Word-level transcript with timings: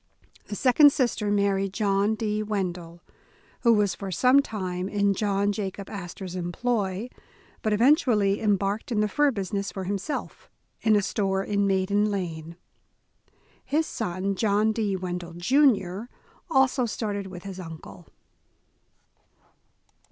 The 0.47 0.55
second 0.55 0.91
sister 0.91 1.29
married 1.29 1.73
John 1.73 2.15
D. 2.15 2.41
Wendel, 2.41 3.03
who 3.59 3.71
was 3.71 3.93
for 3.93 4.09
some 4.11 4.39
time 4.41 4.89
in 4.89 5.13
John 5.13 5.51
Jacob 5.51 5.91
Astor 5.91 6.27
's 6.27 6.35
employ, 6.35 7.07
but 7.61 7.71
eventu 7.71 8.11
ally 8.11 8.33
embarked 8.43 8.91
in 8.91 8.99
the 9.01 9.07
fur 9.07 9.29
business 9.29 9.71
for 9.71 9.83
himself, 9.83 10.49
in 10.81 10.95
a 10.95 11.03
store 11.03 11.43
in 11.43 11.67
Maiden 11.67 12.09
Lane. 12.09 12.55
His 13.63 13.85
son, 13.85 14.33
John 14.33 14.71
D. 14.71 14.95
Wendel, 14.95 15.33
Jr., 15.33 16.05
also 16.49 16.87
started 16.87 17.27
with 17.27 17.43
his 17.43 17.59
uncle. 17.59 18.07